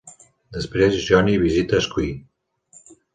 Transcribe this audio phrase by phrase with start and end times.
[0.55, 2.17] Després, Johnny visita Squee.